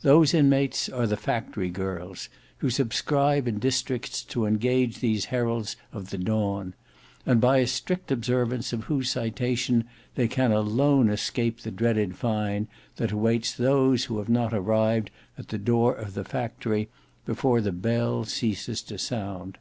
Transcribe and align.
Those 0.00 0.32
inmates 0.32 0.88
are 0.88 1.06
the 1.06 1.18
factory 1.18 1.68
girls, 1.68 2.30
who 2.64 2.70
subscribe 2.70 3.46
in 3.46 3.58
districts 3.58 4.22
to 4.24 4.46
engage 4.46 5.00
these 5.00 5.26
heralds 5.26 5.76
of 5.92 6.08
the 6.08 6.16
dawn; 6.16 6.72
and 7.26 7.42
by 7.42 7.58
a 7.58 7.66
strict 7.66 8.10
observance 8.10 8.72
of 8.72 8.84
whose 8.84 9.10
citation 9.10 9.84
they 10.14 10.28
can 10.28 10.50
alone 10.50 11.10
escape 11.10 11.60
the 11.60 11.70
dreaded 11.70 12.16
fine 12.16 12.68
that 12.96 13.12
awaits 13.12 13.52
those 13.52 14.04
who 14.04 14.16
have 14.16 14.30
not 14.30 14.54
arrived 14.54 15.10
at 15.36 15.48
the 15.48 15.58
door 15.58 15.94
of 15.94 16.14
the 16.14 16.24
factory 16.24 16.88
before 17.26 17.60
the 17.60 17.70
bell 17.70 18.24
ceases 18.24 18.80
to 18.84 18.96
sound. 18.96 19.58